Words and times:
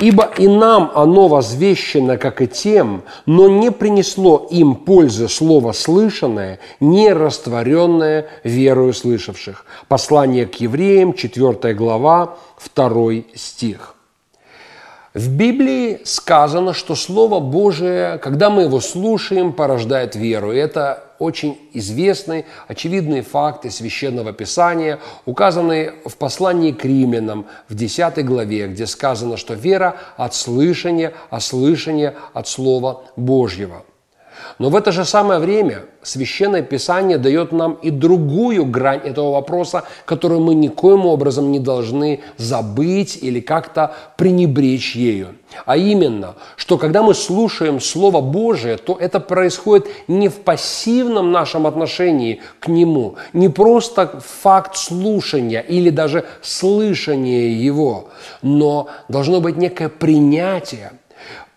Ибо 0.00 0.30
и 0.38 0.48
нам 0.48 0.90
оно 0.94 1.28
возвещено, 1.28 2.18
как 2.18 2.42
и 2.42 2.46
тем, 2.46 3.02
но 3.26 3.48
не 3.48 3.70
принесло 3.70 4.46
им 4.50 4.74
пользы 4.74 5.28
слово 5.28 5.72
слышанное, 5.72 6.58
не 6.80 7.12
растворенное 7.12 8.26
верою 8.42 8.92
слышавших. 8.92 9.64
Послание 9.88 10.46
к 10.46 10.56
евреям, 10.56 11.14
4 11.14 11.74
глава, 11.74 12.36
2 12.74 13.12
стих. 13.34 13.94
В 15.14 15.28
Библии 15.28 16.00
сказано, 16.02 16.74
что 16.74 16.96
Слово 16.96 17.38
Божие, 17.38 18.18
когда 18.18 18.50
мы 18.50 18.62
его 18.62 18.80
слушаем, 18.80 19.52
порождает 19.52 20.16
веру. 20.16 20.50
И 20.50 20.56
это 20.56 21.04
очень 21.20 21.56
известный, 21.72 22.46
очевидные 22.66 23.22
факты 23.22 23.70
Священного 23.70 24.32
Писания, 24.32 24.98
указанные 25.24 25.94
в 26.04 26.16
послании 26.16 26.72
к 26.72 26.84
римлянам 26.84 27.46
в 27.68 27.76
10 27.76 28.24
главе, 28.24 28.66
где 28.66 28.88
сказано, 28.88 29.36
что 29.36 29.54
вера 29.54 29.94
от 30.16 30.34
слышания, 30.34 31.12
а 31.30 31.38
слышание 31.38 32.16
от 32.32 32.48
Слова 32.48 33.04
Божьего– 33.14 33.84
но 34.58 34.70
в 34.70 34.76
это 34.76 34.92
же 34.92 35.04
самое 35.04 35.40
время 35.40 35.84
Священное 36.02 36.62
Писание 36.62 37.18
дает 37.18 37.52
нам 37.52 37.74
и 37.74 37.90
другую 37.90 38.66
грань 38.66 39.00
этого 39.04 39.32
вопроса, 39.32 39.84
которую 40.04 40.40
мы 40.40 40.54
никоим 40.54 41.06
образом 41.06 41.50
не 41.50 41.58
должны 41.58 42.20
забыть 42.36 43.18
или 43.20 43.40
как-то 43.40 43.94
пренебречь 44.16 44.94
ею. 44.94 45.36
А 45.66 45.76
именно, 45.76 46.34
что 46.56 46.78
когда 46.78 47.02
мы 47.02 47.14
слушаем 47.14 47.80
Слово 47.80 48.20
Божие, 48.20 48.76
то 48.76 48.96
это 49.00 49.18
происходит 49.20 49.86
не 50.08 50.28
в 50.28 50.36
пассивном 50.36 51.32
нашем 51.32 51.66
отношении 51.66 52.42
к 52.60 52.68
Нему, 52.68 53.16
не 53.32 53.48
просто 53.48 54.20
факт 54.42 54.76
слушания 54.76 55.60
или 55.60 55.90
даже 55.90 56.26
слышания 56.42 57.48
Его, 57.48 58.08
но 58.42 58.88
должно 59.08 59.40
быть 59.40 59.56
некое 59.56 59.88
принятие– 59.88 60.92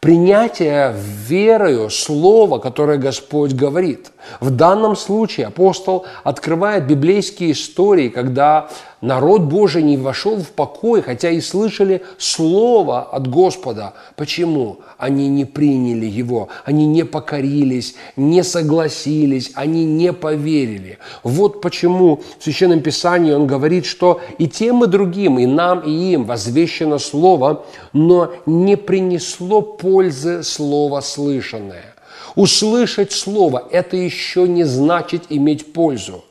принятие 0.00 0.94
верою 1.28 1.90
слова, 1.90 2.58
которое 2.58 2.98
Господь 2.98 3.52
говорит. 3.52 4.10
В 4.40 4.50
данном 4.50 4.96
случае 4.96 5.46
апостол 5.46 6.06
открывает 6.24 6.86
библейские 6.86 7.52
истории, 7.52 8.08
когда 8.08 8.68
народ 9.00 9.42
Божий 9.42 9.82
не 9.82 9.96
вошел 9.96 10.36
в 10.36 10.50
покой, 10.50 11.02
хотя 11.02 11.30
и 11.30 11.40
слышали 11.40 12.02
слово 12.18 13.02
от 13.02 13.28
Господа. 13.28 13.94
Почему? 14.16 14.78
Они 14.98 15.28
не 15.28 15.44
приняли 15.44 16.06
его, 16.06 16.48
они 16.64 16.86
не 16.86 17.04
покорились, 17.04 17.94
не 18.16 18.42
согласились, 18.42 19.52
они 19.54 19.84
не 19.84 20.12
поверили. 20.12 20.98
Вот 21.22 21.60
почему 21.60 22.22
в 22.38 22.44
Священном 22.44 22.80
Писании 22.80 23.32
он 23.32 23.46
говорит, 23.46 23.86
что 23.86 24.20
и 24.38 24.48
тем, 24.48 24.84
и 24.84 24.86
другим, 24.86 25.38
и 25.38 25.46
нам, 25.46 25.80
и 25.80 25.90
им 26.12 26.24
возвещено 26.24 26.98
слово, 26.98 27.64
но 27.92 28.32
не 28.46 28.76
принесло 28.76 29.62
пользы 29.62 30.42
слово 30.42 31.00
слышанное. 31.00 31.95
Услышать 32.34 33.12
слово– 33.12 33.68
это 33.70 33.96
еще 33.96 34.48
не 34.48 34.64
значит 34.64 35.24
иметь 35.28 35.72
пользу. 35.72 36.24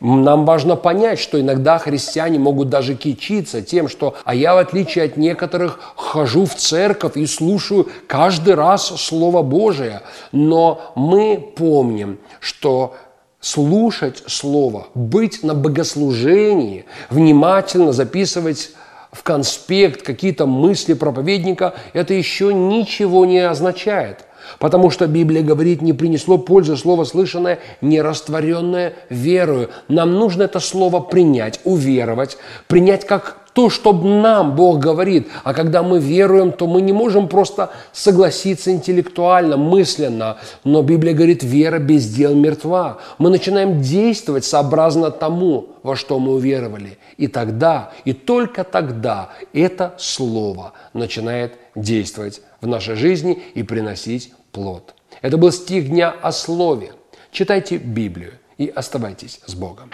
Нам 0.00 0.44
важно 0.44 0.74
понять, 0.74 1.20
что 1.20 1.40
иногда 1.40 1.78
христиане 1.78 2.40
могут 2.40 2.68
даже 2.68 2.96
кичиться 2.96 3.62
тем, 3.62 3.88
что 3.88 4.16
«а 4.24 4.34
я, 4.34 4.56
в 4.56 4.58
отличие 4.58 5.04
от 5.04 5.16
некоторых, 5.16 5.78
хожу 5.94 6.44
в 6.44 6.56
церковь 6.56 7.16
и 7.16 7.24
слушаю 7.24 7.88
каждый 8.08 8.54
раз 8.54 8.88
Слово 9.00 9.42
Божие». 9.42 10.02
Но 10.32 10.92
мы 10.96 11.38
помним, 11.56 12.18
что 12.40 12.96
слушать 13.38 14.24
Слово, 14.26 14.88
быть 14.96 15.44
на 15.44 15.54
богослужении, 15.54 16.84
внимательно 17.08 17.92
записывать 17.92 18.70
в 19.12 19.22
конспект 19.22 20.02
какие-то 20.02 20.46
мысли 20.46 20.94
проповедника, 20.94 21.74
это 21.92 22.12
еще 22.12 22.52
ничего 22.52 23.24
не 23.24 23.38
означает– 23.38 24.24
Потому 24.58 24.90
что 24.90 25.06
Библия 25.06 25.42
говорит, 25.42 25.82
не 25.82 25.92
принесло 25.92 26.38
пользы 26.38 26.76
слово 26.76 27.04
слышанное, 27.04 27.58
не 27.80 28.00
растворенное 28.00 28.94
верою. 29.08 29.70
Нам 29.88 30.12
нужно 30.12 30.44
это 30.44 30.60
слово 30.60 31.00
принять, 31.00 31.60
уверовать, 31.64 32.36
принять 32.68 33.06
как 33.06 33.41
то, 33.52 33.70
что 33.70 33.92
нам 33.92 34.54
Бог 34.54 34.78
говорит. 34.78 35.28
А 35.44 35.54
когда 35.54 35.82
мы 35.82 35.98
веруем, 35.98 36.52
то 36.52 36.66
мы 36.66 36.80
не 36.80 36.92
можем 36.92 37.28
просто 37.28 37.70
согласиться 37.92 38.70
интеллектуально, 38.70 39.56
мысленно. 39.56 40.38
Но 40.64 40.82
Библия 40.82 41.14
говорит, 41.14 41.42
вера 41.42 41.78
без 41.78 42.08
дел 42.08 42.34
мертва. 42.34 42.98
Мы 43.18 43.30
начинаем 43.30 43.80
действовать 43.80 44.44
сообразно 44.44 45.10
тому, 45.10 45.68
во 45.82 45.96
что 45.96 46.18
мы 46.18 46.34
уверовали. 46.34 46.98
И 47.16 47.28
тогда, 47.28 47.92
и 48.04 48.12
только 48.12 48.64
тогда 48.64 49.30
это 49.52 49.94
слово 49.98 50.72
начинает 50.92 51.54
действовать 51.74 52.40
в 52.60 52.66
нашей 52.66 52.94
жизни 52.94 53.42
и 53.54 53.62
приносить 53.62 54.32
плод. 54.52 54.94
Это 55.20 55.36
был 55.36 55.52
стих 55.52 55.88
дня 55.88 56.14
о 56.22 56.32
слове. 56.32 56.92
Читайте 57.30 57.76
Библию 57.76 58.32
и 58.58 58.68
оставайтесь 58.68 59.40
с 59.46 59.54
Богом. 59.54 59.90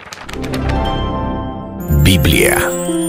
Библия. 2.05 3.08